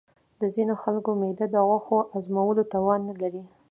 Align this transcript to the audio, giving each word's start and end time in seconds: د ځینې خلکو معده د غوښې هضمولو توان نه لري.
د 0.41 0.43
ځینې 0.55 0.73
خلکو 0.83 1.09
معده 1.19 1.45
د 1.51 1.55
غوښې 1.67 1.99
هضمولو 2.13 2.63
توان 2.73 2.99
نه 3.09 3.15
لري. 3.21 3.43